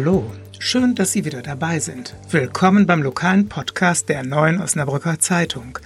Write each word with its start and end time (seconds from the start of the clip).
Hallo, 0.00 0.30
schön, 0.60 0.94
dass 0.94 1.10
Sie 1.10 1.24
wieder 1.24 1.42
dabei 1.42 1.80
sind. 1.80 2.14
Willkommen 2.30 2.86
beim 2.86 3.02
lokalen 3.02 3.48
Podcast 3.48 4.08
der 4.08 4.22
Neuen 4.22 4.60
Osnabrücker 4.60 5.18
Zeitung. 5.18 5.80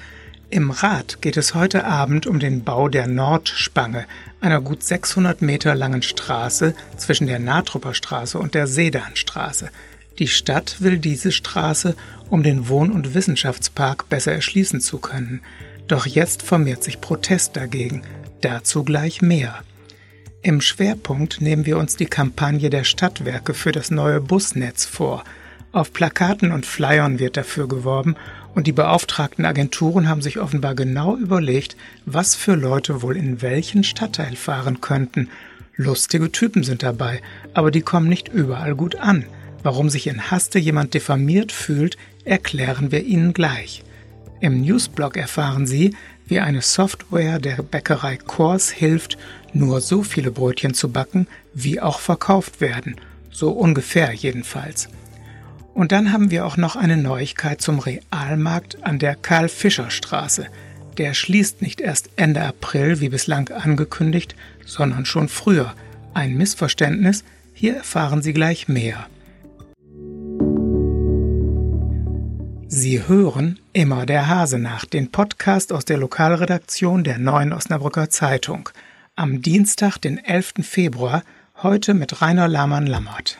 Im 0.50 0.70
Rad 0.70 1.22
geht 1.22 1.38
es 1.38 1.54
heute 1.54 1.86
Abend 1.86 2.26
um 2.26 2.38
den 2.38 2.62
Bau 2.62 2.90
der 2.90 3.06
Nordspange, 3.06 4.04
einer 4.42 4.60
gut 4.60 4.82
600 4.82 5.40
Meter 5.40 5.74
langen 5.74 6.02
Straße 6.02 6.74
zwischen 6.98 7.26
der 7.26 7.38
Natrupper 7.38 7.94
Straße 7.94 8.38
und 8.38 8.52
der 8.52 8.66
Sedanstraße. 8.66 9.70
Die 10.18 10.28
Stadt 10.28 10.82
will 10.82 10.98
diese 10.98 11.32
Straße, 11.32 11.96
um 12.28 12.42
den 12.42 12.68
Wohn- 12.68 12.92
und 12.92 13.14
Wissenschaftspark 13.14 14.10
besser 14.10 14.32
erschließen 14.32 14.82
zu 14.82 14.98
können. 14.98 15.40
Doch 15.88 16.04
jetzt 16.04 16.42
formiert 16.42 16.84
sich 16.84 17.00
Protest 17.00 17.56
dagegen. 17.56 18.02
Dazu 18.42 18.84
gleich 18.84 19.22
mehr. 19.22 19.62
Im 20.44 20.60
Schwerpunkt 20.60 21.40
nehmen 21.40 21.66
wir 21.66 21.78
uns 21.78 21.94
die 21.94 22.06
Kampagne 22.06 22.68
der 22.68 22.82
Stadtwerke 22.82 23.54
für 23.54 23.70
das 23.70 23.92
neue 23.92 24.20
Busnetz 24.20 24.84
vor. 24.84 25.22
Auf 25.70 25.92
Plakaten 25.92 26.50
und 26.50 26.66
Flyern 26.66 27.20
wird 27.20 27.36
dafür 27.36 27.68
geworben 27.68 28.16
und 28.52 28.66
die 28.66 28.72
beauftragten 28.72 29.44
Agenturen 29.44 30.08
haben 30.08 30.20
sich 30.20 30.40
offenbar 30.40 30.74
genau 30.74 31.16
überlegt, 31.16 31.76
was 32.06 32.34
für 32.34 32.56
Leute 32.56 33.02
wohl 33.02 33.16
in 33.16 33.40
welchen 33.40 33.84
Stadtteil 33.84 34.34
fahren 34.34 34.80
könnten. 34.80 35.28
Lustige 35.76 36.32
Typen 36.32 36.64
sind 36.64 36.82
dabei, 36.82 37.22
aber 37.54 37.70
die 37.70 37.82
kommen 37.82 38.08
nicht 38.08 38.26
überall 38.26 38.74
gut 38.74 38.96
an. 38.96 39.24
Warum 39.62 39.90
sich 39.90 40.08
in 40.08 40.32
Haste 40.32 40.58
jemand 40.58 40.92
diffamiert 40.94 41.52
fühlt, 41.52 41.96
erklären 42.24 42.90
wir 42.90 43.04
Ihnen 43.04 43.32
gleich. 43.32 43.84
Im 44.40 44.60
Newsblog 44.60 45.16
erfahren 45.16 45.68
Sie, 45.68 45.94
wie 46.26 46.40
eine 46.40 46.62
Software 46.62 47.38
der 47.38 47.62
Bäckerei 47.62 48.16
Kors 48.16 48.70
hilft, 48.70 49.18
nur 49.52 49.80
so 49.80 50.02
viele 50.02 50.30
Brötchen 50.30 50.74
zu 50.74 50.90
backen, 50.90 51.26
wie 51.54 51.80
auch 51.80 52.00
verkauft 52.00 52.60
werden. 52.60 52.96
So 53.30 53.50
ungefähr 53.50 54.12
jedenfalls. 54.12 54.88
Und 55.74 55.92
dann 55.92 56.12
haben 56.12 56.30
wir 56.30 56.44
auch 56.44 56.56
noch 56.56 56.76
eine 56.76 56.96
Neuigkeit 56.96 57.60
zum 57.60 57.78
Realmarkt 57.78 58.82
an 58.82 58.98
der 58.98 59.14
Karl-Fischer-Straße. 59.14 60.46
Der 60.98 61.14
schließt 61.14 61.62
nicht 61.62 61.80
erst 61.80 62.10
Ende 62.16 62.42
April 62.42 63.00
wie 63.00 63.08
bislang 63.08 63.48
angekündigt, 63.48 64.36
sondern 64.66 65.06
schon 65.06 65.28
früher. 65.28 65.74
Ein 66.12 66.36
Missverständnis? 66.36 67.24
Hier 67.54 67.76
erfahren 67.76 68.22
Sie 68.22 68.34
gleich 68.34 68.68
mehr. 68.68 69.06
Sie 72.74 73.06
hören 73.06 73.60
immer 73.74 74.06
der 74.06 74.28
Hase 74.28 74.58
nach, 74.58 74.86
den 74.86 75.10
Podcast 75.10 75.74
aus 75.74 75.84
der 75.84 75.98
Lokalredaktion 75.98 77.04
der 77.04 77.18
Neuen 77.18 77.52
Osnabrücker 77.52 78.08
Zeitung 78.08 78.70
am 79.14 79.42
Dienstag, 79.42 79.98
den 79.98 80.16
11. 80.16 80.54
Februar, 80.62 81.22
heute 81.62 81.92
mit 81.92 82.22
Rainer 82.22 82.48
Lahmann-Lammert. 82.48 83.38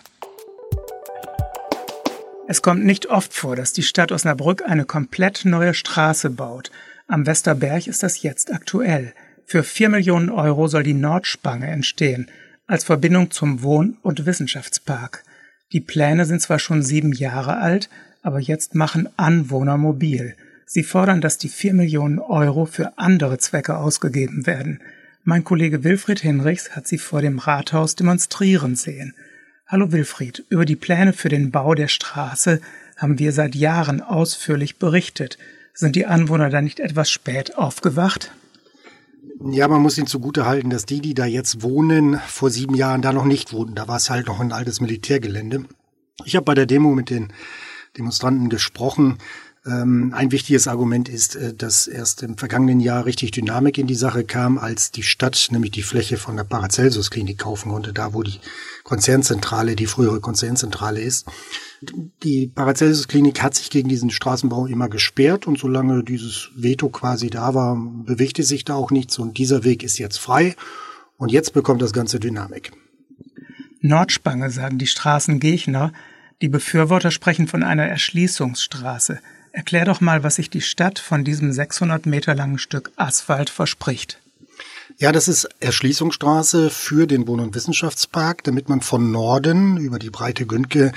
Es 2.47 2.61
kommt 2.61 2.85
nicht 2.85 3.07
oft 3.07 3.33
vor, 3.33 3.57
dass 3.57 3.73
die 3.73 3.83
Stadt 3.83 4.13
Osnabrück 4.13 4.65
eine 4.69 4.85
komplett 4.85 5.47
neue 5.47 5.73
Straße 5.73 6.29
baut. 6.29 6.71
Am 7.09 7.25
Westerberg 7.25 7.87
ist 7.87 8.03
das 8.03 8.21
jetzt 8.21 8.53
aktuell. 8.53 9.15
Für 9.47 9.63
4 9.63 9.89
Millionen 9.89 10.29
Euro 10.29 10.69
soll 10.69 10.83
die 10.83 10.93
Nordspange 10.93 11.69
entstehen, 11.69 12.31
als 12.67 12.85
Verbindung 12.85 13.31
zum 13.31 13.63
Wohn- 13.63 13.97
und 14.03 14.27
Wissenschaftspark. 14.27 15.25
Die 15.73 15.81
Pläne 15.81 16.27
sind 16.27 16.43
zwar 16.43 16.59
schon 16.59 16.83
sieben 16.83 17.15
Jahre 17.15 17.57
alt, 17.57 17.89
aber 18.23 18.41
jetzt 18.41 18.75
machen 18.75 19.09
Anwohner 19.17 19.77
mobil. 19.77 20.35
Sie 20.65 20.85
fordern, 20.85 21.21
dass 21.21 21.39
die 21.39 21.49
4 21.49 21.75
Millionen 21.75 22.19
Euro 22.19 22.65
für 22.65 22.97
andere 22.97 23.39
Zwecke 23.39 23.77
ausgegeben 23.77 24.47
werden. 24.47 24.81
Mein 25.25 25.45
Kollege 25.45 25.85
Wilfried 25.85 26.21
Hinrichs 26.21 26.71
hat 26.75 26.89
sie 26.89 26.99
vor 26.99 27.21
dem 27.21 27.39
Rathaus 27.39 27.95
demonstrieren 27.95 28.75
sehen. 28.75 29.15
Hallo 29.67 29.93
Wilfried, 29.93 30.45
über 30.49 30.65
die 30.65 30.77
Pläne 30.77 31.13
für 31.13 31.29
den 31.29 31.51
Bau 31.51 31.75
der 31.75 31.89
Straße 31.89 32.61
haben 32.97 33.19
wir 33.19 33.33
seit 33.33 33.55
Jahren 33.55 34.01
ausführlich 34.01 34.79
berichtet. 34.79 35.39
Sind 35.75 35.97
die 35.97 36.07
Anwohner 36.07 36.51
da 36.51 36.61
nicht 36.61 36.81
etwas 36.81 37.11
spät 37.11 37.57
aufgewacht? 37.57 38.33
Ja, 39.51 39.67
man 39.67 39.83
muss 39.83 39.99
ihnen 39.99 40.07
zugute 40.07 40.47
halten, 40.47 40.71
dass 40.71 40.87
die, 40.87 41.01
die 41.01 41.15
da 41.15 41.25
jetzt 41.25 41.63
wohnen, 41.63 42.21
vor 42.27 42.51
sieben 42.51 42.75
Jahren 42.75 43.03
da 43.03 43.13
noch 43.13 43.25
nicht 43.25 43.53
wohnten. 43.53 43.75
Da 43.75 43.89
war 43.89 43.97
es 43.97 44.11
halt 44.11 44.27
noch 44.27 44.41
ein 44.41 44.53
altes 44.53 44.81
Militärgelände. 44.81 45.65
Ich 46.25 46.37
habe 46.37 46.45
bei 46.45 46.55
der 46.55 46.67
Demo 46.67 46.95
mit 46.95 47.11
den 47.11 47.33
Demonstranten 47.97 48.49
gesprochen. 48.49 49.19
Ähm, 49.65 50.13
ein 50.15 50.33
wichtiges 50.33 50.67
Argument 50.67 51.09
ist, 51.09 51.37
äh, 51.37 51.55
dass 51.55 51.87
erst 51.87 52.23
im 52.23 52.37
vergangenen 52.37 52.81
Jahr 52.81 53.05
richtig 53.05 53.31
Dynamik 53.31 53.79
in 53.79 53.87
die 53.87 53.95
Sache 53.95 54.25
kam, 54.25 54.59
als 54.59 54.91
die 54.91 55.05
Stadt 55.05 55.49
nämlich 55.53 55.71
die 55.71 55.83
Fläche 55.83 56.17
von 56.17 56.37
der 56.37 56.45
Paracelsus-Klinik 56.45 57.39
kaufen 57.39 57.71
konnte, 57.71 57.93
da 57.93 58.13
wo 58.13 58.23
die 58.25 58.41
Konzernzentrale, 58.83 59.77
die 59.77 59.87
frühere 59.87 60.21
Konzernzentrale 60.21 61.01
ist. 61.01 61.27
Die 62.23 62.49
Paracelsus-Klinik 62.49 63.41
hat 63.41 63.55
sich 63.55 63.71
gegen 63.71 63.89
diesen 63.89 64.11
Straßenbau 64.11 64.67
immer 64.67 64.89
gesperrt 64.89 65.47
und 65.47 65.59
solange 65.59 66.03
dieses 66.03 66.51
Veto 66.57 66.89
quasi 66.89 67.31
da 67.31 67.55
war, 67.55 67.77
bewegte 67.77 68.43
sich 68.43 68.65
da 68.65 68.75
auch 68.75 68.91
nichts 68.91 69.19
und 69.19 69.39
dieser 69.39 69.63
Weg 69.63 69.85
ist 69.85 69.99
jetzt 69.99 70.19
frei 70.19 70.57
und 71.19 71.31
jetzt 71.31 71.53
bekommt 71.53 71.83
das 71.83 71.93
Ganze 71.93 72.19
Dynamik. 72.19 72.73
Nordspange, 73.81 74.51
sagen 74.51 74.79
die 74.79 74.87
Straßengegner. 74.87 75.93
Die 76.41 76.49
Befürworter 76.49 77.11
sprechen 77.11 77.47
von 77.47 77.63
einer 77.63 77.87
Erschließungsstraße. 77.87 79.21
Erklär 79.53 79.85
doch 79.85 80.01
mal, 80.01 80.23
was 80.23 80.37
sich 80.37 80.49
die 80.49 80.63
Stadt 80.63 80.99
von 80.99 81.25
diesem 81.25 81.53
600 81.53 82.07
Meter 82.07 82.35
langen 82.35 82.59
Stück 82.59 82.91
Asphalt 82.97 83.51
verspricht. 83.51 84.19
Ja, 84.99 85.13
das 85.13 85.29
ist 85.29 85.49
Erschließungsstraße 85.61 86.71
für 86.71 87.07
den 87.07 87.27
Wohn- 87.27 87.41
und 87.41 87.55
Wissenschaftspark, 87.55 88.45
damit 88.45 88.69
man 88.69 88.81
von 88.81 89.11
Norden 89.11 89.77
über 89.77 89.99
die 89.99 90.11
breite 90.11 90.47
Günke 90.47 90.93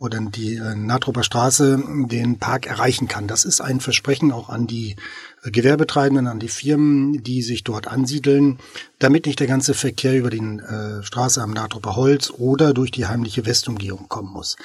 oder 0.00 0.18
die 0.18 0.56
äh, 0.56 0.74
Natrupper 0.74 1.22
Straße 1.22 1.78
den 2.08 2.38
Park 2.38 2.66
erreichen 2.66 3.06
kann. 3.06 3.28
Das 3.28 3.44
ist 3.44 3.60
ein 3.60 3.80
Versprechen 3.80 4.32
auch 4.32 4.48
an 4.48 4.66
die 4.66 4.96
äh, 5.44 5.50
Gewerbetreibenden, 5.50 6.26
an 6.26 6.40
die 6.40 6.48
Firmen, 6.48 7.22
die 7.22 7.42
sich 7.42 7.64
dort 7.64 7.86
ansiedeln, 7.86 8.58
damit 8.98 9.26
nicht 9.26 9.38
der 9.40 9.46
ganze 9.46 9.74
Verkehr 9.74 10.18
über 10.18 10.30
die 10.30 10.38
äh, 10.38 11.02
Straße 11.02 11.42
am 11.42 11.52
Natrupper 11.52 11.96
Holz 11.96 12.30
oder 12.30 12.72
durch 12.72 12.90
die 12.90 13.06
heimliche 13.06 13.44
Westumgehung 13.44 14.08
kommen 14.08 14.32
muss. 14.32 14.56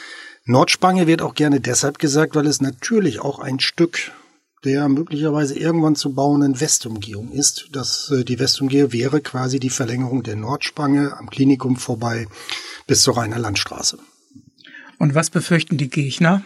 Nordspange 0.45 1.05
wird 1.05 1.21
auch 1.21 1.35
gerne 1.35 1.59
deshalb 1.59 1.99
gesagt, 1.99 2.33
weil 2.35 2.47
es 2.47 2.61
natürlich 2.61 3.19
auch 3.19 3.39
ein 3.39 3.59
Stück 3.59 4.11
der 4.63 4.89
möglicherweise 4.89 5.59
irgendwann 5.59 5.95
zu 5.95 6.15
bauenden 6.15 6.59
Westumgehung 6.59 7.31
ist. 7.31 7.67
Das, 7.73 8.09
äh, 8.09 8.23
die 8.23 8.39
Westumgehung 8.39 8.93
wäre 8.93 9.19
quasi 9.19 9.59
die 9.59 9.69
Verlängerung 9.69 10.23
der 10.23 10.37
Nordspange 10.37 11.15
am 11.17 11.29
Klinikum 11.29 11.75
vorbei 11.75 12.27
bis 12.87 13.01
zur 13.01 13.17
Rheiner 13.17 13.37
Landstraße. 13.37 13.99
Und 14.97 15.15
was 15.15 15.29
befürchten 15.29 15.77
die 15.77 15.89
Gegner? 15.89 16.43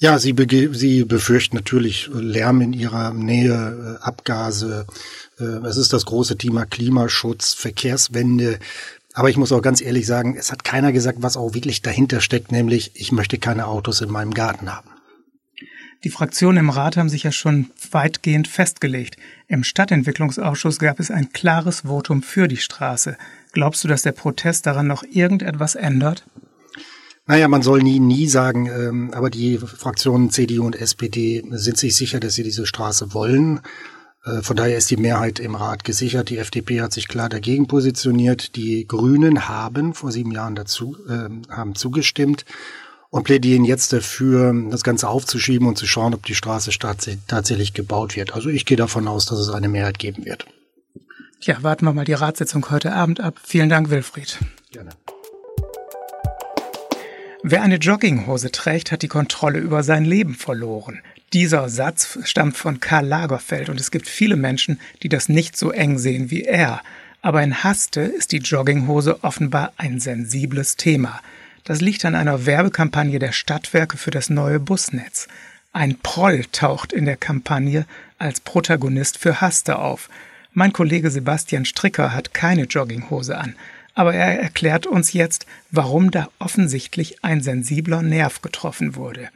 Ja, 0.00 0.18
sie, 0.18 0.34
sie 0.72 1.04
befürchten 1.04 1.56
natürlich 1.56 2.08
Lärm 2.12 2.60
in 2.60 2.72
ihrer 2.72 3.12
Nähe, 3.12 3.98
äh, 4.00 4.04
Abgase. 4.04 4.86
Äh, 5.40 5.44
es 5.66 5.76
ist 5.76 5.92
das 5.92 6.06
große 6.06 6.38
Thema 6.38 6.66
Klimaschutz, 6.66 7.54
Verkehrswende. 7.54 8.60
Aber 9.14 9.28
ich 9.28 9.36
muss 9.36 9.50
auch 9.50 9.62
ganz 9.62 9.80
ehrlich 9.80 10.06
sagen, 10.06 10.36
es 10.38 10.52
hat 10.52 10.62
keiner 10.62 10.92
gesagt, 10.92 11.18
was 11.20 11.36
auch 11.36 11.54
wirklich 11.54 11.82
dahinter 11.82 12.20
steckt, 12.20 12.52
nämlich 12.52 12.92
ich 12.94 13.10
möchte 13.10 13.38
keine 13.38 13.66
Autos 13.66 14.00
in 14.00 14.10
meinem 14.10 14.32
Garten 14.32 14.72
haben. 14.72 14.90
Die 16.04 16.10
Fraktionen 16.10 16.58
im 16.58 16.70
Rat 16.70 16.96
haben 16.96 17.08
sich 17.08 17.24
ja 17.24 17.32
schon 17.32 17.70
weitgehend 17.90 18.46
festgelegt. 18.46 19.16
Im 19.48 19.64
Stadtentwicklungsausschuss 19.64 20.78
gab 20.78 21.00
es 21.00 21.10
ein 21.10 21.32
klares 21.32 21.80
Votum 21.80 22.22
für 22.22 22.46
die 22.46 22.58
Straße. 22.58 23.16
Glaubst 23.50 23.82
du, 23.82 23.88
dass 23.88 24.02
der 24.02 24.12
Protest 24.12 24.66
daran 24.66 24.86
noch 24.86 25.02
irgendetwas 25.02 25.74
ändert? 25.74 26.24
Naja, 27.28 27.46
man 27.46 27.60
soll 27.60 27.82
nie, 27.82 28.00
nie 28.00 28.26
sagen, 28.26 28.66
ähm, 28.66 29.10
aber 29.12 29.28
die 29.28 29.58
Fraktionen 29.58 30.30
CDU 30.30 30.64
und 30.64 30.74
SPD 30.74 31.44
sind 31.50 31.76
sich 31.76 31.94
sicher, 31.94 32.20
dass 32.20 32.34
sie 32.34 32.42
diese 32.42 32.64
Straße 32.64 33.12
wollen. 33.12 33.60
Äh, 34.24 34.40
von 34.40 34.56
daher 34.56 34.78
ist 34.78 34.90
die 34.90 34.96
Mehrheit 34.96 35.38
im 35.38 35.54
Rat 35.54 35.84
gesichert. 35.84 36.30
Die 36.30 36.38
FDP 36.38 36.80
hat 36.80 36.94
sich 36.94 37.06
klar 37.06 37.28
dagegen 37.28 37.66
positioniert. 37.66 38.56
Die 38.56 38.86
Grünen 38.88 39.46
haben 39.46 39.92
vor 39.92 40.10
sieben 40.10 40.32
Jahren 40.32 40.54
dazu, 40.54 40.96
äh, 41.06 41.28
haben 41.52 41.74
zugestimmt 41.74 42.46
und 43.10 43.24
plädieren 43.24 43.66
jetzt 43.66 43.92
dafür, 43.92 44.54
das 44.70 44.82
Ganze 44.82 45.10
aufzuschieben 45.10 45.68
und 45.68 45.76
zu 45.76 45.86
schauen, 45.86 46.14
ob 46.14 46.24
die 46.24 46.34
Straße 46.34 46.70
tatsächlich 47.26 47.74
gebaut 47.74 48.16
wird. 48.16 48.32
Also 48.34 48.48
ich 48.48 48.64
gehe 48.64 48.78
davon 48.78 49.06
aus, 49.06 49.26
dass 49.26 49.38
es 49.38 49.50
eine 49.50 49.68
Mehrheit 49.68 49.98
geben 49.98 50.24
wird. 50.24 50.46
Tja, 51.42 51.58
warten 51.60 51.84
wir 51.84 51.92
mal 51.92 52.06
die 52.06 52.14
Ratssitzung 52.14 52.70
heute 52.70 52.94
Abend 52.94 53.20
ab. 53.20 53.38
Vielen 53.44 53.68
Dank, 53.68 53.90
Wilfried. 53.90 54.38
Gerne. 54.72 54.92
Wer 57.50 57.62
eine 57.62 57.76
Jogginghose 57.76 58.52
trägt, 58.52 58.92
hat 58.92 59.00
die 59.00 59.08
Kontrolle 59.08 59.58
über 59.58 59.82
sein 59.82 60.04
Leben 60.04 60.34
verloren. 60.34 61.00
Dieser 61.32 61.70
Satz 61.70 62.18
stammt 62.24 62.58
von 62.58 62.78
Karl 62.78 63.06
Lagerfeld 63.06 63.70
und 63.70 63.80
es 63.80 63.90
gibt 63.90 64.06
viele 64.06 64.36
Menschen, 64.36 64.78
die 65.02 65.08
das 65.08 65.30
nicht 65.30 65.56
so 65.56 65.70
eng 65.70 65.96
sehen 65.96 66.30
wie 66.30 66.42
er. 66.42 66.82
Aber 67.22 67.42
in 67.42 67.64
Haste 67.64 68.02
ist 68.02 68.32
die 68.32 68.40
Jogginghose 68.40 69.24
offenbar 69.24 69.72
ein 69.78 69.98
sensibles 69.98 70.76
Thema. 70.76 71.22
Das 71.64 71.80
liegt 71.80 72.04
an 72.04 72.14
einer 72.14 72.44
Werbekampagne 72.44 73.18
der 73.18 73.32
Stadtwerke 73.32 73.96
für 73.96 74.10
das 74.10 74.28
neue 74.28 74.60
Busnetz. 74.60 75.26
Ein 75.72 75.96
Proll 76.02 76.44
taucht 76.52 76.92
in 76.92 77.06
der 77.06 77.16
Kampagne 77.16 77.86
als 78.18 78.40
Protagonist 78.40 79.16
für 79.16 79.40
Haste 79.40 79.78
auf. 79.78 80.10
Mein 80.52 80.74
Kollege 80.74 81.10
Sebastian 81.10 81.64
Stricker 81.64 82.12
hat 82.12 82.34
keine 82.34 82.64
Jogginghose 82.64 83.38
an, 83.38 83.54
aber 83.98 84.14
er 84.14 84.40
erklärt 84.40 84.86
uns 84.86 85.12
jetzt, 85.12 85.44
warum 85.72 86.12
da 86.12 86.28
offensichtlich 86.38 87.24
ein 87.24 87.40
sensibler 87.40 88.00
Nerv 88.00 88.42
getroffen 88.42 88.94
wurde. 88.94 89.28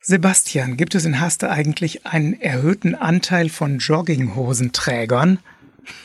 Sebastian, 0.00 0.76
gibt 0.76 0.96
es 0.96 1.04
in 1.04 1.20
Haste 1.20 1.48
eigentlich 1.48 2.04
einen 2.04 2.40
erhöhten 2.40 2.96
Anteil 2.96 3.48
von 3.48 3.78
Jogginghosenträgern? 3.78 5.38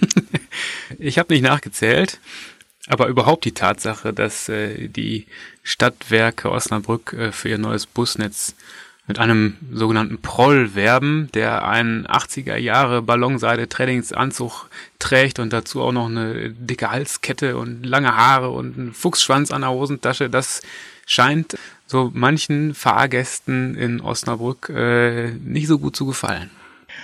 ich 0.99 1.17
habe 1.17 1.33
nicht 1.33 1.41
nachgezählt, 1.41 2.19
aber 2.85 3.07
überhaupt 3.07 3.43
die 3.45 3.53
Tatsache, 3.53 4.13
dass 4.13 4.49
äh, 4.49 4.87
die 4.87 5.25
Stadtwerke 5.63 6.51
Osnabrück 6.51 7.13
äh, 7.13 7.31
für 7.31 7.49
ihr 7.49 7.57
neues 7.57 7.87
Busnetz 7.87 8.53
mit 9.09 9.17
einem 9.17 9.57
sogenannten 9.73 10.21
Proll 10.21 10.75
werben, 10.75 11.29
der 11.33 11.67
einen 11.67 12.05
80er 12.05 12.55
Jahre 12.57 13.01
Ballonseide 13.01 13.67
Trainingsanzug 13.67 14.69
trägt 14.99 15.39
und 15.39 15.51
dazu 15.51 15.81
auch 15.81 15.91
noch 15.91 16.05
eine 16.05 16.51
dicke 16.51 16.91
Halskette 16.91 17.57
und 17.57 17.83
lange 17.83 18.15
Haare 18.15 18.51
und 18.51 18.77
einen 18.77 18.93
Fuchsschwanz 18.93 19.49
an 19.49 19.61
der 19.61 19.71
Hosentasche. 19.71 20.29
Das 20.29 20.61
scheint 21.07 21.57
so 21.87 22.11
manchen 22.13 22.75
Fahrgästen 22.75 23.75
in 23.75 23.99
Osnabrück 23.99 24.69
äh, 24.69 25.31
nicht 25.31 25.67
so 25.67 25.79
gut 25.79 25.95
zu 25.95 26.05
gefallen. 26.05 26.51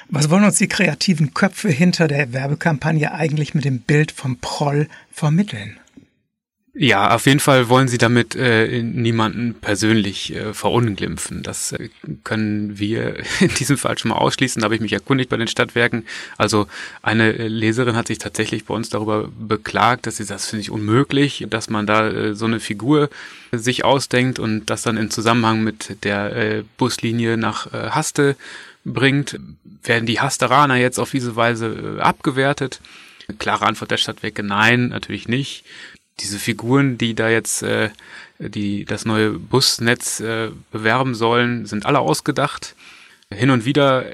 Was 0.07 0.29
wollen 0.29 0.43
uns 0.43 0.59
die 0.59 0.67
kreativen 0.67 1.33
Köpfe 1.33 1.69
hinter 1.69 2.07
der 2.07 2.33
Werbekampagne 2.33 3.13
eigentlich 3.13 3.55
mit 3.55 3.65
dem 3.65 3.79
Bild 3.79 4.11
vom 4.11 4.37
Proll 4.37 4.87
vermitteln? 5.11 5.79
Ja, 6.77 7.15
auf 7.15 7.25
jeden 7.25 7.39
Fall 7.39 7.69
wollen 7.69 7.87
sie 7.87 7.97
damit 7.97 8.35
äh, 8.35 8.83
niemanden 8.83 9.53
persönlich 9.53 10.35
äh, 10.35 10.53
verunglimpfen. 10.53 11.41
Das 11.41 11.71
äh, 11.71 11.87
können 12.25 12.77
wir 12.77 13.15
in 13.39 13.47
diesem 13.47 13.77
Fall 13.77 13.97
schon 13.97 14.09
mal 14.09 14.17
ausschließen. 14.17 14.59
Da 14.59 14.65
habe 14.65 14.75
ich 14.75 14.81
mich 14.81 14.91
erkundigt 14.91 15.29
bei 15.29 15.37
den 15.37 15.47
Stadtwerken. 15.47 16.05
Also 16.37 16.67
eine 17.01 17.31
Leserin 17.31 17.95
hat 17.95 18.07
sich 18.07 18.17
tatsächlich 18.17 18.65
bei 18.65 18.73
uns 18.73 18.89
darüber 18.89 19.29
beklagt, 19.39 20.05
dass 20.05 20.17
sie 20.17 20.25
das 20.25 20.49
finde 20.49 20.63
ich 20.63 20.69
unmöglich, 20.69 21.45
dass 21.49 21.69
man 21.69 21.87
da 21.87 22.09
äh, 22.09 22.35
so 22.35 22.43
eine 22.43 22.59
Figur 22.59 23.09
sich 23.53 23.85
ausdenkt 23.85 24.37
und 24.37 24.65
das 24.65 24.81
dann 24.81 24.97
in 24.97 25.09
Zusammenhang 25.09 25.63
mit 25.63 26.03
der 26.03 26.35
äh, 26.35 26.63
Buslinie 26.75 27.37
nach 27.37 27.73
äh, 27.73 27.91
Haste 27.91 28.35
bringt. 28.83 29.39
Werden 29.81 30.07
die 30.07 30.19
Hasteraner 30.19 30.75
jetzt 30.75 30.99
auf 30.99 31.11
diese 31.11 31.37
Weise 31.37 31.97
äh, 31.99 32.01
abgewertet? 32.01 32.81
Klare 33.39 33.65
Antwort 33.65 33.91
der 33.91 33.97
Stadtwerke, 33.97 34.43
nein, 34.43 34.89
natürlich 34.89 35.29
nicht 35.29 35.63
diese 36.19 36.39
Figuren, 36.39 36.97
die 36.97 37.13
da 37.13 37.29
jetzt 37.29 37.63
äh, 37.63 37.89
die 38.39 38.85
das 38.85 39.05
neue 39.05 39.31
Busnetz 39.31 40.19
äh, 40.19 40.49
bewerben 40.71 41.15
sollen, 41.15 41.65
sind 41.65 41.85
alle 41.85 41.99
ausgedacht. 41.99 42.75
Hin 43.31 43.49
und 43.49 43.65
wieder 43.65 44.05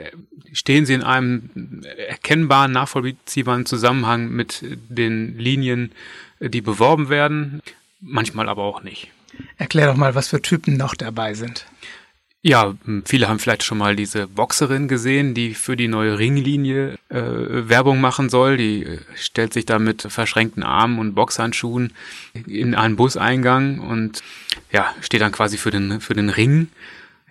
stehen 0.54 0.86
sie 0.86 0.94
in 0.94 1.04
einem 1.04 1.84
erkennbaren, 2.08 2.72
nachvollziehbaren 2.72 3.66
Zusammenhang 3.66 4.30
mit 4.30 4.64
den 4.90 5.38
Linien, 5.38 5.92
die 6.40 6.62
beworben 6.62 7.10
werden, 7.10 7.62
manchmal 8.00 8.48
aber 8.50 8.64
auch 8.64 8.84
nicht. 8.84 9.10
Erklär 9.58 9.88
doch 9.88 9.96
mal, 9.96 10.16
was 10.16 10.28
für 10.28 10.42
Typen 10.42 10.78
noch 10.78 10.96
dabei 10.96 11.34
sind. 11.34 11.66
Ja, 12.44 12.74
viele 13.06 13.30
haben 13.30 13.38
vielleicht 13.38 13.62
schon 13.62 13.78
mal 13.78 13.96
diese 13.96 14.28
Boxerin 14.28 14.88
gesehen, 14.88 15.36
die 15.36 15.54
für 15.54 15.78
die 15.78 15.88
neue 15.88 16.18
Ringlinie 16.18 16.98
äh, 17.10 17.20
Werbung 17.70 18.02
machen 18.02 18.30
soll. 18.30 18.58
Die 18.58 18.84
äh, 18.84 18.98
stellt 19.16 19.54
sich 19.54 19.68
da 19.68 19.78
mit 19.78 20.02
verschränkten 20.02 20.64
Armen 20.64 20.98
und 20.98 21.14
Boxhandschuhen 21.14 21.94
in 22.48 22.74
einen 22.74 22.96
Buseingang 22.96 23.80
und 23.80 24.24
ja, 24.72 24.92
steht 25.02 25.22
dann 25.22 25.32
quasi 25.32 25.58
für 25.58 25.70
den, 25.70 26.02
für 26.02 26.16
den 26.16 26.30
Ring. 26.30 26.70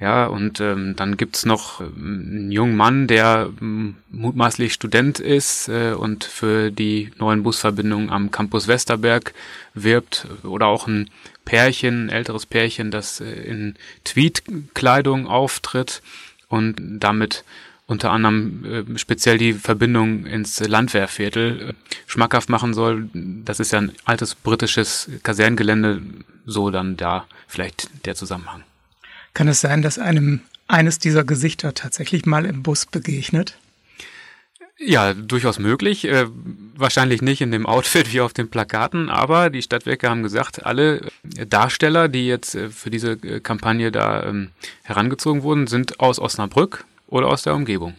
Ja, 0.01 0.27
und 0.27 0.61
ähm, 0.61 0.97
dann 0.97 1.19
gibt's 1.19 1.45
noch 1.45 1.83
ähm, 1.83 2.27
einen 2.31 2.53
jungen 2.53 2.75
Mann, 2.75 3.07
der 3.07 3.51
ähm, 3.61 3.97
mutmaßlich 4.11 4.73
Student 4.73 5.21
ist 5.21 5.69
äh, 5.69 5.93
und 5.93 6.25
für 6.25 6.71
die 6.71 7.11
neuen 7.19 7.43
Busverbindungen 7.43 8.09
am 8.09 8.31
Campus 8.31 8.67
Westerberg 8.67 9.35
wirbt. 9.75 10.27
Oder 10.43 10.69
auch 10.69 10.87
ein 10.87 11.11
Pärchen, 11.45 12.07
ein 12.07 12.09
älteres 12.09 12.47
Pärchen, 12.47 12.91
das 12.91 13.21
äh, 13.21 13.31
in 13.31 13.75
Tweed-Kleidung 14.05 15.27
auftritt 15.27 16.01
und 16.49 16.77
damit 16.81 17.45
unter 17.85 18.11
anderem 18.11 18.65
äh, 18.95 18.99
speziell 18.99 19.37
die 19.37 19.53
Verbindung 19.53 20.25
ins 20.25 20.61
Landwehrviertel 20.61 21.71
äh, 21.71 21.75
schmackhaft 22.07 22.49
machen 22.49 22.73
soll. 22.73 23.11
Das 23.13 23.61
ist 23.61 23.73
ja 23.73 23.81
ein 23.81 23.93
altes 24.07 24.35
britisches 24.35 25.11
Kaserngelände, 25.23 26.01
so 26.47 26.71
dann 26.71 26.97
da 26.97 27.27
vielleicht 27.49 28.07
der 28.07 28.15
Zusammenhang. 28.15 28.65
Kann 29.35 29.49
es 29.49 29.61
sein, 29.61 29.83
dass 29.83 29.99
einem 29.99 30.41
eines 30.67 30.99
dieser 30.99 31.25
Gesichter 31.25 31.75
tatsächlich 31.75 32.27
mal 32.27 32.47
im 32.47 32.63
Bus 32.63 32.87
begegnet? 32.87 33.57
Ja, 34.83 35.13
durchaus 35.13 35.59
möglich. 35.59 36.07
Äh, 36.07 36.27
wahrscheinlich 36.75 37.21
nicht 37.21 37.43
in 37.43 37.51
dem 37.51 37.67
Outfit 37.67 38.15
wie 38.15 38.23
auf 38.23 38.33
den 38.33 38.49
Plakaten, 38.49 39.11
aber 39.11 39.51
die 39.51 39.61
Stadtwerke 39.61 40.09
haben 40.09 40.23
gesagt, 40.23 40.65
alle 40.65 41.03
Darsteller, 41.23 42.09
die 42.09 42.27
jetzt 42.27 42.55
äh, 42.55 42.71
für 42.71 42.89
diese 42.89 43.13
äh, 43.13 43.41
Kampagne 43.41 43.93
da 43.93 44.23
ähm, 44.23 44.51
herangezogen 44.83 45.43
wurden, 45.43 45.67
sind 45.67 46.01
aus 46.01 46.19
Osnabrück 46.19 46.87
oder 47.09 47.29
aus 47.29 47.43
der 47.43 47.55
Umgebung. 47.55 47.95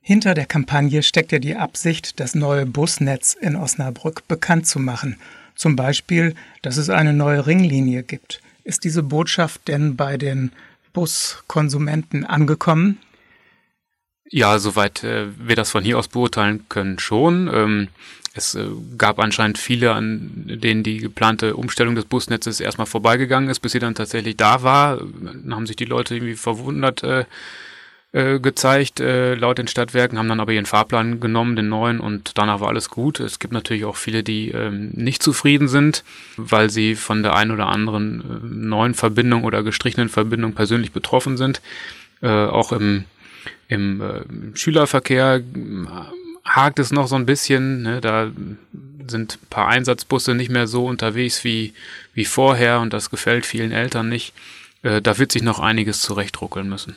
Hinter 0.00 0.32
der 0.32 0.46
Kampagne 0.46 1.02
steckt 1.02 1.32
ja 1.32 1.38
die 1.38 1.56
Absicht, 1.56 2.18
das 2.18 2.34
neue 2.34 2.64
Busnetz 2.64 3.36
in 3.38 3.54
Osnabrück 3.54 4.26
bekannt 4.26 4.66
zu 4.66 4.78
machen. 4.78 5.18
Zum 5.54 5.76
Beispiel, 5.76 6.34
dass 6.62 6.78
es 6.78 6.88
eine 6.88 7.12
neue 7.12 7.46
Ringlinie 7.46 8.04
gibt. 8.04 8.40
Ist 8.66 8.82
diese 8.82 9.04
Botschaft 9.04 9.68
denn 9.68 9.94
bei 9.94 10.16
den 10.16 10.50
Buskonsumenten 10.92 12.24
angekommen? 12.24 12.98
Ja, 14.28 14.58
soweit 14.58 15.04
äh, 15.04 15.26
wir 15.38 15.54
das 15.54 15.70
von 15.70 15.84
hier 15.84 15.96
aus 15.96 16.08
beurteilen 16.08 16.64
können, 16.68 16.98
schon. 16.98 17.48
Ähm, 17.54 17.88
es 18.34 18.56
äh, 18.56 18.66
gab 18.98 19.20
anscheinend 19.20 19.58
viele, 19.58 19.92
an 19.92 20.46
denen 20.46 20.82
die 20.82 20.98
geplante 20.98 21.54
Umstellung 21.54 21.94
des 21.94 22.06
Busnetzes 22.06 22.58
erstmal 22.58 22.88
vorbeigegangen 22.88 23.48
ist, 23.50 23.60
bis 23.60 23.70
sie 23.70 23.78
dann 23.78 23.94
tatsächlich 23.94 24.36
da 24.36 24.64
war. 24.64 24.96
Dann 24.96 25.54
haben 25.54 25.68
sich 25.68 25.76
die 25.76 25.84
Leute 25.84 26.16
irgendwie 26.16 26.34
verwundert 26.34 27.04
äh, 27.04 27.24
äh, 28.12 28.38
gezeigt, 28.40 29.00
äh, 29.00 29.34
laut 29.34 29.58
den 29.58 29.68
Stadtwerken, 29.68 30.18
haben 30.18 30.28
dann 30.28 30.40
aber 30.40 30.52
ihren 30.52 30.66
Fahrplan 30.66 31.20
genommen, 31.20 31.56
den 31.56 31.68
neuen, 31.68 32.00
und 32.00 32.38
danach 32.38 32.60
war 32.60 32.68
alles 32.68 32.88
gut. 32.88 33.20
Es 33.20 33.38
gibt 33.38 33.52
natürlich 33.52 33.84
auch 33.84 33.96
viele, 33.96 34.22
die 34.22 34.50
ähm, 34.50 34.90
nicht 34.92 35.22
zufrieden 35.22 35.68
sind, 35.68 36.04
weil 36.36 36.70
sie 36.70 36.94
von 36.94 37.22
der 37.22 37.34
einen 37.34 37.50
oder 37.50 37.66
anderen 37.66 38.20
äh, 38.20 38.24
neuen 38.42 38.94
Verbindung 38.94 39.44
oder 39.44 39.62
gestrichenen 39.62 40.08
Verbindung 40.08 40.52
persönlich 40.54 40.92
betroffen 40.92 41.36
sind. 41.36 41.60
Äh, 42.22 42.28
auch 42.28 42.72
im, 42.72 43.04
im, 43.68 44.00
äh, 44.00 44.56
Schülerverkehr 44.56 45.36
äh, 45.36 45.42
hakt 46.44 46.78
es 46.78 46.92
noch 46.92 47.08
so 47.08 47.16
ein 47.16 47.26
bisschen. 47.26 47.82
Ne? 47.82 48.00
Da 48.00 48.30
sind 49.08 49.38
ein 49.42 49.48
paar 49.50 49.68
Einsatzbusse 49.68 50.34
nicht 50.34 50.50
mehr 50.50 50.66
so 50.66 50.86
unterwegs 50.86 51.44
wie, 51.44 51.74
wie 52.14 52.24
vorher 52.24 52.80
und 52.80 52.92
das 52.92 53.10
gefällt 53.10 53.46
vielen 53.46 53.72
Eltern 53.72 54.08
nicht. 54.08 54.32
Äh, 54.82 55.02
da 55.02 55.18
wird 55.18 55.32
sich 55.32 55.42
noch 55.42 55.58
einiges 55.58 56.00
zurechtruckeln 56.00 56.68
müssen. 56.68 56.96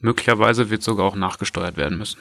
Möglicherweise 0.00 0.70
wird 0.70 0.82
sogar 0.82 1.06
auch 1.06 1.16
nachgesteuert 1.16 1.76
werden 1.76 1.98
müssen. 1.98 2.18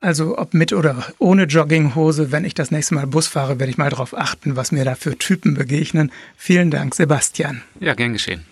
Also 0.00 0.36
ob 0.36 0.52
mit 0.52 0.72
oder 0.72 1.06
ohne 1.18 1.44
Jogginghose, 1.44 2.30
wenn 2.30 2.44
ich 2.44 2.52
das 2.52 2.70
nächste 2.70 2.94
Mal 2.94 3.06
Bus 3.06 3.26
fahre, 3.26 3.58
werde 3.58 3.70
ich 3.70 3.78
mal 3.78 3.88
darauf 3.88 4.16
achten, 4.16 4.54
was 4.54 4.70
mir 4.70 4.84
da 4.84 4.94
für 4.94 5.16
Typen 5.16 5.54
begegnen. 5.54 6.12
Vielen 6.36 6.70
Dank, 6.70 6.94
Sebastian. 6.94 7.62
Ja, 7.80 7.94
gern 7.94 8.12
geschehen. 8.12 8.44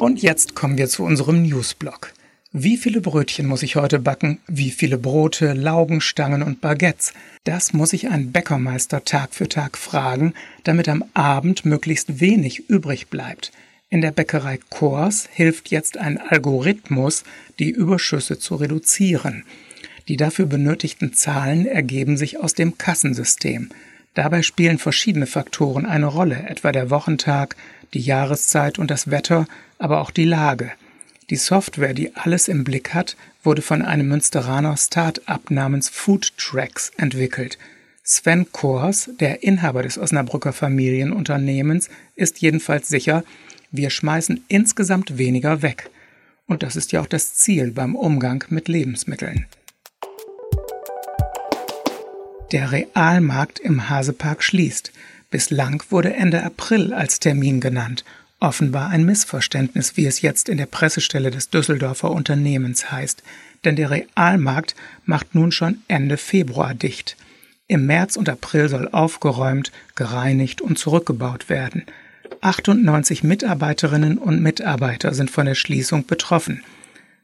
Und 0.00 0.22
jetzt 0.22 0.54
kommen 0.54 0.78
wir 0.78 0.88
zu 0.88 1.04
unserem 1.04 1.42
Newsblog. 1.42 2.12
Wie 2.52 2.78
viele 2.78 3.02
Brötchen 3.02 3.46
muss 3.46 3.62
ich 3.62 3.76
heute 3.76 3.98
backen? 3.98 4.38
Wie 4.46 4.70
viele 4.70 4.96
Brote, 4.96 5.52
Laugenstangen 5.52 6.42
und 6.42 6.62
Baguettes? 6.62 7.12
Das 7.44 7.74
muss 7.74 7.92
ich 7.92 8.08
ein 8.08 8.32
Bäckermeister 8.32 9.04
Tag 9.04 9.34
für 9.34 9.50
Tag 9.50 9.76
fragen, 9.76 10.32
damit 10.64 10.88
am 10.88 11.04
Abend 11.12 11.66
möglichst 11.66 12.20
wenig 12.20 12.70
übrig 12.70 13.08
bleibt. 13.08 13.52
In 13.90 14.00
der 14.00 14.12
Bäckerei 14.12 14.58
Kors 14.70 15.28
hilft 15.30 15.70
jetzt 15.70 15.98
ein 15.98 16.16
Algorithmus, 16.16 17.24
die 17.58 17.68
Überschüsse 17.68 18.38
zu 18.38 18.54
reduzieren. 18.54 19.44
Die 20.08 20.16
dafür 20.16 20.46
benötigten 20.46 21.12
Zahlen 21.12 21.66
ergeben 21.66 22.16
sich 22.16 22.40
aus 22.40 22.54
dem 22.54 22.78
Kassensystem. 22.78 23.68
Dabei 24.14 24.40
spielen 24.40 24.78
verschiedene 24.78 25.26
Faktoren 25.26 25.84
eine 25.84 26.06
Rolle, 26.06 26.46
etwa 26.48 26.72
der 26.72 26.88
Wochentag, 26.88 27.56
die 27.92 28.00
Jahreszeit 28.00 28.78
und 28.78 28.90
das 28.90 29.10
Wetter, 29.10 29.46
aber 29.78 30.00
auch 30.00 30.10
die 30.10 30.24
Lage. 30.24 30.72
Die 31.30 31.36
Software, 31.36 31.92
die 31.92 32.16
alles 32.16 32.48
im 32.48 32.64
Blick 32.64 32.94
hat, 32.94 33.14
wurde 33.42 33.60
von 33.60 33.82
einem 33.82 34.08
Münsteraner 34.08 34.76
Start-up 34.78 35.50
namens 35.50 35.90
Food 35.90 36.32
Tracks 36.38 36.90
entwickelt. 36.96 37.58
Sven 38.02 38.50
Kors, 38.50 39.10
der 39.20 39.42
Inhaber 39.42 39.82
des 39.82 39.98
Osnabrücker 39.98 40.54
Familienunternehmens, 40.54 41.90
ist 42.14 42.40
jedenfalls 42.40 42.88
sicher, 42.88 43.24
wir 43.70 43.90
schmeißen 43.90 44.42
insgesamt 44.48 45.18
weniger 45.18 45.60
weg. 45.60 45.90
Und 46.46 46.62
das 46.62 46.76
ist 46.76 46.92
ja 46.92 47.02
auch 47.02 47.06
das 47.06 47.34
Ziel 47.34 47.72
beim 47.72 47.94
Umgang 47.94 48.44
mit 48.48 48.68
Lebensmitteln. 48.68 49.44
Der 52.52 52.72
Realmarkt 52.72 53.58
im 53.58 53.90
Hasepark 53.90 54.42
schließt. 54.42 54.92
Bislang 55.30 55.82
wurde 55.90 56.14
Ende 56.14 56.42
April 56.42 56.94
als 56.94 57.20
Termin 57.20 57.60
genannt 57.60 58.02
Offenbar 58.40 58.90
ein 58.90 59.04
Missverständnis, 59.04 59.96
wie 59.96 60.06
es 60.06 60.22
jetzt 60.22 60.48
in 60.48 60.58
der 60.58 60.66
Pressestelle 60.66 61.32
des 61.32 61.50
Düsseldorfer 61.50 62.10
Unternehmens 62.12 62.92
heißt, 62.92 63.24
denn 63.64 63.74
der 63.74 63.90
Realmarkt 63.90 64.76
macht 65.04 65.34
nun 65.34 65.50
schon 65.50 65.78
Ende 65.88 66.16
Februar 66.16 66.74
dicht. 66.74 67.16
Im 67.66 67.86
März 67.86 68.16
und 68.16 68.28
April 68.28 68.68
soll 68.68 68.88
aufgeräumt, 68.88 69.72
gereinigt 69.96 70.60
und 70.60 70.78
zurückgebaut 70.78 71.48
werden. 71.48 71.84
98 72.40 73.24
Mitarbeiterinnen 73.24 74.18
und 74.18 74.40
Mitarbeiter 74.40 75.12
sind 75.14 75.30
von 75.30 75.46
der 75.46 75.56
Schließung 75.56 76.06
betroffen. 76.06 76.62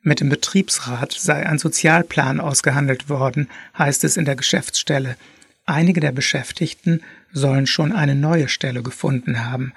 Mit 0.02 0.20
dem 0.20 0.28
Betriebsrat 0.28 1.12
sei 1.12 1.46
ein 1.46 1.58
Sozialplan 1.58 2.40
ausgehandelt 2.40 3.08
worden, 3.08 3.48
heißt 3.78 4.02
es 4.02 4.16
in 4.16 4.24
der 4.24 4.36
Geschäftsstelle. 4.36 5.16
Einige 5.64 6.00
der 6.00 6.12
Beschäftigten 6.12 7.02
sollen 7.32 7.66
schon 7.66 7.92
eine 7.92 8.16
neue 8.16 8.48
Stelle 8.48 8.82
gefunden 8.82 9.46
haben. 9.46 9.72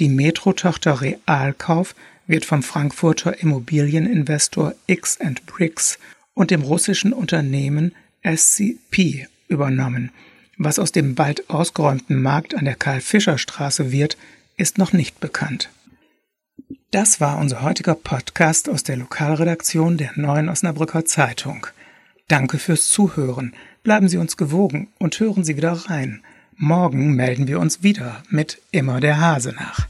Die 0.00 0.08
Metro-Tochter 0.08 1.00
Realkauf 1.00 1.94
wird 2.26 2.44
vom 2.44 2.62
Frankfurter 2.62 3.40
Immobilieninvestor 3.40 4.74
X 4.86 5.18
Bricks 5.46 5.98
und 6.34 6.50
dem 6.50 6.62
russischen 6.62 7.12
Unternehmen 7.12 7.94
SCP 8.22 9.26
übernommen. 9.48 10.12
Was 10.56 10.78
aus 10.78 10.92
dem 10.92 11.14
bald 11.14 11.50
ausgeräumten 11.50 12.22
Markt 12.22 12.54
an 12.54 12.64
der 12.64 12.76
Karl-Fischer-Straße 12.76 13.90
wird, 13.90 14.16
ist 14.56 14.78
noch 14.78 14.92
nicht 14.92 15.20
bekannt. 15.20 15.70
Das 16.90 17.20
war 17.20 17.38
unser 17.38 17.62
heutiger 17.62 17.94
Podcast 17.94 18.68
aus 18.68 18.82
der 18.82 18.96
Lokalredaktion 18.96 19.98
der 19.98 20.12
Neuen 20.16 20.48
Osnabrücker 20.48 21.04
Zeitung. 21.04 21.66
Danke 22.28 22.58
fürs 22.58 22.88
Zuhören. 22.88 23.54
Bleiben 23.82 24.08
Sie 24.08 24.18
uns 24.18 24.36
gewogen 24.36 24.88
und 24.98 25.18
hören 25.18 25.44
Sie 25.44 25.56
wieder 25.56 25.72
rein. 25.72 26.22
Morgen 26.60 27.14
melden 27.14 27.46
wir 27.46 27.60
uns 27.60 27.84
wieder 27.84 28.20
mit 28.30 28.60
Immer 28.72 28.98
der 28.98 29.20
Hase 29.20 29.52
nach. 29.52 29.86